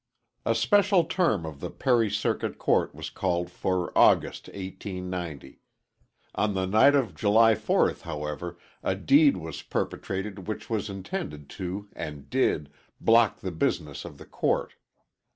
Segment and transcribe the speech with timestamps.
[0.47, 5.59] A special term of the Perry Circuit Court was called for August, 1890.
[6.33, 11.87] On the night of July 4th, however, a deed was perpetrated which was intended to
[11.93, 14.73] and did block the business of the court.